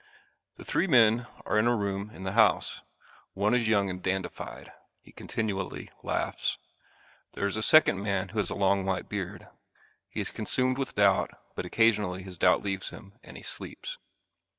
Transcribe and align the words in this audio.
The 0.57 0.65
three 0.65 0.87
men 0.87 1.27
are 1.45 1.59
in 1.59 1.67
a 1.67 1.75
room 1.75 2.09
in 2.09 2.23
the 2.23 2.31
house. 2.31 2.81
One 3.35 3.53
is 3.53 3.67
young 3.67 3.87
and 3.87 4.01
dandified. 4.01 4.71
He 4.99 5.11
continually 5.11 5.91
laughs. 6.01 6.57
There 7.33 7.45
is 7.45 7.55
a 7.55 7.61
second 7.61 8.01
man 8.01 8.29
who 8.29 8.39
has 8.39 8.49
a 8.49 8.55
long 8.55 8.83
white 8.83 9.07
beard. 9.07 9.47
He 10.09 10.19
is 10.19 10.31
consumed 10.31 10.79
with 10.79 10.95
doubt 10.95 11.29
but 11.53 11.65
occasionally 11.65 12.23
his 12.23 12.39
doubt 12.39 12.63
leaves 12.63 12.89
him 12.89 13.13
and 13.21 13.37
he 13.37 13.43
sleeps. 13.43 13.99